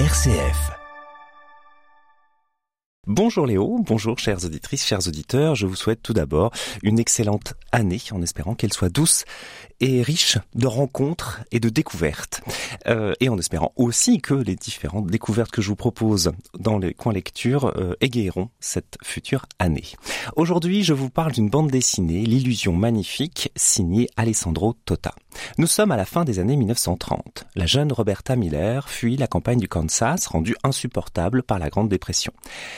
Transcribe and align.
RCF. 0.00 0.72
Bonjour 3.06 3.46
Léo, 3.46 3.78
bonjour 3.78 4.18
chères 4.18 4.44
auditrices, 4.44 4.84
chers 4.84 5.06
auditeurs. 5.06 5.54
Je 5.54 5.68
vous 5.68 5.76
souhaite 5.76 6.02
tout 6.02 6.12
d'abord 6.12 6.50
une 6.82 6.98
excellente 6.98 7.54
année 7.70 8.00
en 8.10 8.20
espérant 8.20 8.56
qu'elle 8.56 8.72
soit 8.72 8.88
douce 8.88 9.24
et 9.78 10.02
riche 10.02 10.38
de 10.56 10.66
rencontres 10.66 11.42
et 11.52 11.60
de 11.60 11.68
découvertes. 11.68 12.42
Euh, 12.88 13.12
et 13.20 13.28
en 13.28 13.38
espérant 13.38 13.72
aussi 13.76 14.20
que 14.20 14.34
les 14.34 14.56
différentes 14.56 15.06
découvertes 15.06 15.52
que 15.52 15.62
je 15.62 15.68
vous 15.68 15.76
propose 15.76 16.32
dans 16.58 16.78
les 16.78 16.92
coins 16.92 17.12
lecture 17.12 17.72
euh, 17.76 17.94
égayeront 18.00 18.50
cette 18.58 18.98
future 19.04 19.46
année. 19.60 19.92
Aujourd'hui, 20.34 20.82
je 20.82 20.92
vous 20.92 21.08
parle 21.08 21.30
d'une 21.30 21.50
bande 21.50 21.70
dessinée, 21.70 22.24
L'illusion 22.24 22.72
magnifique, 22.72 23.52
signée 23.54 24.08
Alessandro 24.16 24.74
Tota. 24.86 25.14
Nous 25.58 25.66
sommes 25.66 25.92
à 25.92 25.96
la 25.96 26.04
fin 26.04 26.24
des 26.24 26.38
années 26.38 26.56
1930. 26.56 27.46
La 27.54 27.66
jeune 27.66 27.92
Roberta 27.92 28.36
Miller 28.36 28.88
fuit 28.88 29.16
la 29.16 29.26
campagne 29.26 29.58
du 29.58 29.68
Kansas, 29.68 30.26
rendue 30.26 30.56
insupportable 30.62 31.42
par 31.42 31.58
la 31.58 31.70
Grande 31.70 31.88
Dépression. 31.88 32.32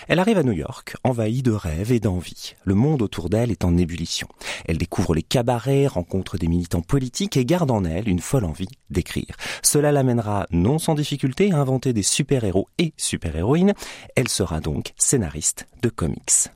Elle 0.09 0.19
arrive 0.19 0.39
à 0.39 0.43
New 0.43 0.53
York, 0.53 0.97
envahie 1.05 1.43
de 1.43 1.53
rêves 1.53 1.93
et 1.93 2.01
d'envie. 2.01 2.55
Le 2.65 2.75
monde 2.75 3.03
autour 3.03 3.31
d'elle 3.31 3.51
est 3.51 3.65
en 3.65 3.77
ébullition. 3.77 4.29
Elle 4.67 4.79
découvre 4.79 5.15
les 5.15 5.23
cabarets, 5.23 5.87
rencontre 5.87 6.39
des 6.39 6.49
militants 6.49 6.83
politiques 6.83 7.37
et 7.37 7.45
garde 7.45 7.71
en 7.71 7.85
elle 7.85 8.09
une 8.09 8.21
folle 8.21 8.45
envie 8.45 8.69
d'écrire. 8.91 9.37
Cela 9.63 9.93
l'amènera 9.93 10.47
non 10.51 10.79
sans 10.79 10.95
difficulté 10.95 11.53
à 11.53 11.59
inventer 11.59 11.93
des 11.93 12.03
super-héros 12.03 12.69
et 12.79 12.93
super-héroïnes. 12.97 13.75
Elle 14.15 14.29
sera 14.29 14.61
donc 14.61 14.93
scénariste 14.97 15.67
de 15.83 15.89
comics. 15.89 16.51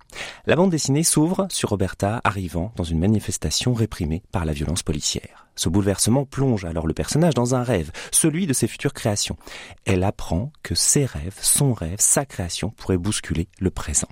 La 0.47 0.57
bande 0.57 0.71
dessinée 0.71 1.03
s'ouvre 1.03 1.47
sur 1.51 1.71
Roberta 1.71 2.21
arrivant 2.25 2.73
dans 2.77 2.85
une 2.85 2.99
manifestation 2.99 3.75
réprimée 3.75 4.23
par 4.33 4.45
la 4.45 4.53
violence 4.53 4.83
policière. 4.83 5.47
Ce 5.57 5.69
bouleversement 5.69 6.25
plonge 6.25 6.65
alors 6.65 6.87
le 6.87 6.95
personnage 6.95 7.35
dans 7.35 7.55
un 7.55 7.63
rêve, 7.63 7.91
celui 8.13 8.47
de 8.47 8.53
ses 8.53 8.67
futures 8.67 8.95
créations. 8.95 9.37
Elle 9.85 10.05
apprend 10.05 10.53
que 10.63 10.75
ses 10.75 11.05
rêves, 11.05 11.39
son 11.41 11.75
rêve, 11.75 11.99
sa 11.99 12.25
création 12.25 12.71
pourraient 12.71 12.97
bousculer 12.97 13.49
le 13.59 13.71
présent. 13.71 14.09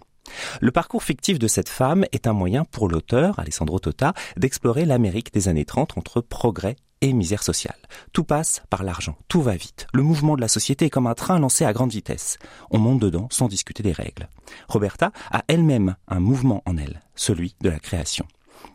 Le 0.60 0.70
parcours 0.70 1.02
fictif 1.02 1.38
de 1.38 1.46
cette 1.46 1.68
femme 1.68 2.05
est 2.12 2.27
un 2.27 2.33
moyen 2.33 2.64
pour 2.64 2.88
l'auteur, 2.88 3.38
Alessandro 3.38 3.78
Tota, 3.78 4.12
d'explorer 4.36 4.84
l'Amérique 4.84 5.33
des 5.33 5.48
années 5.48 5.64
30 5.64 5.96
entre 5.96 6.20
progrès 6.20 6.77
et 7.00 7.12
misère 7.12 7.42
sociale. 7.42 7.78
Tout 8.12 8.24
passe 8.24 8.62
par 8.70 8.82
l'argent, 8.82 9.16
tout 9.28 9.42
va 9.42 9.56
vite. 9.56 9.86
Le 9.92 10.02
mouvement 10.02 10.36
de 10.36 10.41
la 10.41 10.48
société 10.48 10.86
est 10.86 10.91
comme 10.91 11.06
un 11.06 11.14
train 11.14 11.38
lancé 11.38 11.64
à 11.64 11.72
grande 11.72 11.92
vitesse. 11.92 12.38
On 12.70 12.78
monte 12.78 13.00
dedans 13.00 13.28
sans 13.30 13.48
discuter 13.48 13.82
des 13.82 13.92
règles. 13.92 14.28
Roberta 14.68 15.12
a 15.30 15.44
elle-même 15.48 15.96
un 16.08 16.20
mouvement 16.20 16.62
en 16.66 16.77
elle, 16.77 17.02
celui 17.14 17.55
de 17.60 17.70
la 17.70 17.78
création. 17.78 18.27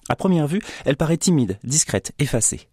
À 0.10 0.16
première 0.16 0.48
vue, 0.48 0.62
elle 0.86 0.98
paraît 0.98 1.18
timide, 1.18 1.60
discrète, 1.64 2.14
effacée. 2.20 2.70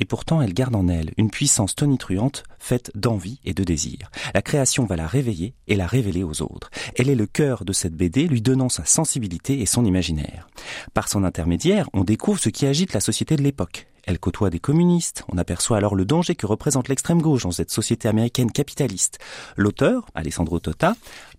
Et 0.00 0.04
pourtant, 0.04 0.40
elle 0.40 0.54
garde 0.54 0.76
en 0.76 0.86
elle 0.86 1.12
une 1.16 1.30
puissance 1.30 1.74
tonitruante 1.74 2.44
faite 2.60 2.92
d'envie 2.94 3.40
et 3.44 3.52
de 3.52 3.64
désir. 3.64 4.10
La 4.32 4.42
création 4.42 4.86
va 4.86 4.94
la 4.94 5.08
réveiller 5.08 5.54
et 5.66 5.74
la 5.74 5.88
révéler 5.88 6.22
aux 6.22 6.40
autres. 6.40 6.70
Elle 6.96 7.10
est 7.10 7.16
le 7.16 7.26
cœur 7.26 7.64
de 7.64 7.72
cette 7.72 7.94
BD, 7.94 8.28
lui 8.28 8.40
donnant 8.40 8.68
sa 8.68 8.84
sensibilité 8.84 9.60
et 9.60 9.66
son 9.66 9.84
imaginaire. 9.84 10.46
Par 10.94 11.08
son 11.08 11.24
intermédiaire, 11.24 11.90
on 11.94 12.04
découvre 12.04 12.38
ce 12.38 12.48
qui 12.48 12.64
agite 12.64 12.92
la 12.92 13.00
société 13.00 13.34
de 13.34 13.42
l'époque. 13.42 13.87
Elle 14.08 14.18
côtoie 14.18 14.48
des 14.48 14.58
communistes. 14.58 15.22
On 15.30 15.36
aperçoit 15.36 15.76
alors 15.76 15.94
le 15.94 16.06
danger 16.06 16.34
que 16.34 16.46
représente 16.46 16.88
l'extrême 16.88 17.20
gauche 17.20 17.42
dans 17.42 17.50
cette 17.50 17.70
société 17.70 18.08
américaine 18.08 18.50
capitaliste. 18.50 19.18
L'auteur, 19.54 20.06
Alessandro 20.14 20.60
Tota, 20.60 20.96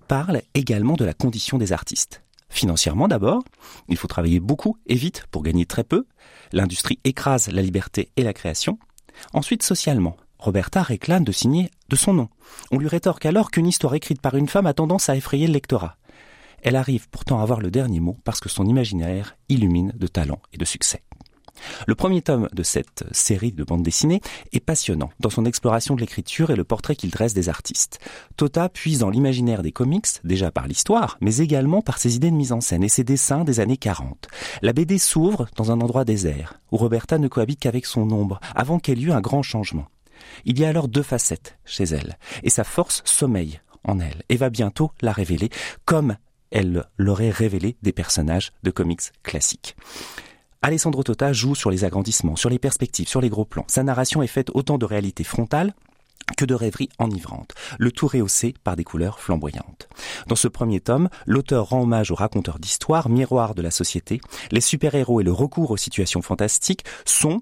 parle 0.08 0.44
également 0.53 0.94
de 0.94 1.03
la 1.03 1.16
condition 1.16 1.58
des 1.58 1.73
artistes. 1.73 2.22
Financièrement 2.47 3.08
d'abord, 3.08 3.44
il 3.88 3.97
faut 3.97 4.08
travailler 4.08 4.40
beaucoup 4.40 4.78
et 4.86 4.94
vite 4.94 5.25
pour 5.31 5.42
gagner 5.42 5.66
très 5.66 5.84
peu. 5.84 6.06
L'industrie 6.52 7.00
écrase 7.06 7.47
la 7.47 7.64
liberté 7.64 8.12
et 8.17 8.23
la 8.23 8.34
création. 8.34 8.78
Ensuite, 9.34 9.64
socialement, 9.64 10.16
Roberta 10.38 10.84
réclame 10.84 11.23
de 11.23 11.31
signer 11.31 11.72
de 11.90 11.95
son 11.95 12.14
nom. 12.14 12.30
On 12.70 12.78
lui 12.78 12.88
rétorque 12.88 13.25
alors 13.25 13.50
qu'une 13.50 13.66
histoire 13.66 13.95
écrite 13.95 14.22
par 14.22 14.36
une 14.36 14.47
femme 14.47 14.67
a 14.67 14.75
tendance 14.75 15.09
à 15.09 15.16
effrayer 15.16 15.47
le 15.47 15.53
lectorat. 15.53 15.97
Elle 16.62 16.75
arrive 16.75 17.09
pourtant 17.09 17.40
à 17.40 17.42
avoir 17.42 17.62
le 17.62 17.72
dernier 17.72 18.00
mot 18.00 18.17
parce 18.23 18.40
que 18.40 18.50
son 18.50 18.67
imaginaire 18.67 19.38
illumine 19.50 19.91
de 19.96 20.06
talent 20.06 20.40
et 20.53 20.58
de 20.58 20.66
succès. 20.66 21.02
Le 21.89 21.95
premier 21.95 22.22
tome 22.22 22.50
de 22.53 22.61
cette 22.61 23.03
série 23.11 23.51
de 23.51 23.63
bandes 23.63 23.81
dessinées 23.81 24.22
est 24.51 24.59
passionnant 24.59 25.09
dans 25.19 25.31
son 25.31 25.45
exploration 25.45 25.95
de 25.95 26.01
l'écriture 26.01 26.51
et 26.51 26.55
le 26.55 26.63
portrait 26.63 26.95
qu'il 26.95 27.09
dresse 27.09 27.33
des 27.33 27.50
artistes. 27.50 27.97
Tota 28.38 28.69
puise 28.69 29.00
dans 29.00 29.09
l'imaginaire 29.09 29.63
des 29.63 29.72
comics, 29.72 30.05
déjà 30.23 30.51
par 30.51 30.67
l'histoire, 30.67 31.17
mais 31.19 31.38
également 31.38 31.81
par 31.81 31.97
ses 31.97 32.16
idées 32.16 32.29
de 32.29 32.35
mise 32.35 32.51
en 32.51 32.61
scène 32.61 32.83
et 32.83 32.89
ses 32.89 33.03
dessins 33.03 33.44
des 33.44 33.59
années 33.59 33.75
40. 33.75 34.28
La 34.61 34.72
BD 34.72 34.99
s'ouvre 34.99 35.47
dans 35.55 35.72
un 35.72 35.81
endroit 35.81 36.05
désert, 36.05 36.61
où 36.72 36.78
Roberta 36.78 37.17
ne 37.17 37.28
cohabite 37.28 37.61
qu'avec 37.61 37.88
son 37.88 38.11
ombre, 38.11 38.39
avant 38.53 38.78
qu'elle 38.78 38.99
y 38.99 39.05
eût 39.05 39.11
un 39.11 39.19
grand 39.19 39.41
changement. 39.41 39.88
Il 40.45 40.59
y 40.59 40.66
a 40.66 40.69
alors 40.69 40.89
deux 40.89 41.01
facettes 41.01 41.57
chez 41.66 41.85
elle, 41.85 42.19
et 42.44 42.51
sa 42.51 42.63
force 42.63 43.01
sommeille 43.03 43.61
en 43.83 43.99
elle, 43.99 44.22
et 44.29 44.38
va 44.38 44.51
bientôt 44.51 44.91
la 45.01 45.11
révéler, 45.11 45.49
comme 45.85 46.17
elle 46.51 46.85
l'aurait 46.99 47.31
révélé 47.31 47.78
des 47.81 47.94
personnages 47.94 48.51
de 48.61 48.69
comics 48.69 49.11
classiques. 49.23 49.75
Alessandro 50.62 51.03
Tota 51.03 51.31
joue 51.31 51.56
sur 51.56 51.72
les 51.72 51.86
agrandissements, 51.86 52.36
sur 52.36 52.50
les 52.50 52.59
perspectives, 52.59 53.08
sur 53.08 53.22
les 53.22 53.30
gros 53.30 53.46
plans. 53.46 53.64
Sa 53.68 53.81
narration 53.81 54.22
est 54.22 54.28
faite 54.28 54.52
autant 54.53 54.78
de 54.78 54.84
réalité 54.84 55.24
frontale 55.24 55.74
que 56.36 56.44
de 56.44 56.53
rêveries 56.53 56.90
enivrantes, 57.00 57.53
le 57.80 57.94
tout 57.94 58.08
rehaussé 58.08 58.53
par 58.66 58.75
des 58.75 58.84
couleurs 58.84 59.22
flamboyantes. 59.22 59.88
Dans 60.28 60.36
ce 60.36 60.50
premier 60.50 60.81
tome, 60.81 61.08
l'auteur 61.25 61.70
rend 61.70 61.84
hommage 61.84 62.12
aux 62.12 62.16
raconteurs 62.16 62.59
d'histoire, 62.59 63.08
miroir 63.08 63.56
de 63.56 63.62
la 63.62 63.72
société. 63.72 64.20
Les 64.52 64.62
super-héros 64.62 65.22
et 65.22 65.24
le 65.24 65.31
recours 65.31 65.72
aux 65.72 65.78
situations 65.78 66.22
fantastiques 66.22 66.84
sont, 67.06 67.41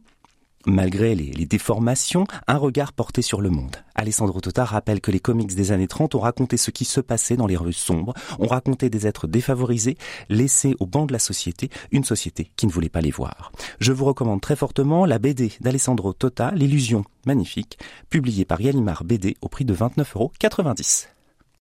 malgré 0.68 1.16
les, 1.16 1.46
déformations, 1.46 2.26
un 2.48 2.58
regard 2.58 2.94
porté 2.94 3.22
sur 3.22 3.42
le 3.42 3.50
monde. 3.50 3.78
Alessandro 3.96 4.42
Tota 4.42 4.66
rappelle 4.66 5.02
que 5.02 5.12
les 5.12 5.20
comics 5.20 5.56
des 5.56 5.72
années 5.72 5.88
30 5.88 6.14
ont 6.16 6.20
raconté 6.20 6.58
ce 6.58 6.70
qui 6.70 6.86
se 6.86 7.00
passait 7.00 7.38
dans 7.38 7.48
les 7.48 7.58
rues 7.58 7.74
sombres, 7.74 8.14
ont 8.38 8.48
raconté 8.48 8.90
des 8.90 9.08
êtres 9.08 9.28
défavorisés, 9.28 9.98
laissés 10.30 10.76
au 10.80 10.86
banc 10.86 11.06
de 11.06 11.14
la 11.14 11.20
société, 11.20 11.70
une 11.92 12.04
société 12.04 12.52
qui 12.56 12.68
ne 12.68 12.72
voulait 12.72 12.90
pas 12.90 13.02
les 13.02 13.12
voir. 13.12 13.52
Je 13.80 13.94
vous 13.94 14.06
recommande 14.06 14.42
très 14.42 14.56
fortement 14.56 15.06
la 15.06 15.20
BD 15.20 15.54
d'Alessandro 15.62 16.14
Tota, 16.14 16.52
L'illusion 16.52 17.04
magnifique, 17.26 17.80
publiée 18.10 18.46
par 18.46 18.62
Yalimar 18.62 19.04
BD 19.04 19.38
au 19.42 19.50
prix 19.50 19.66
de 19.66 19.74
29,90 19.74 20.16
euros. 20.16 20.32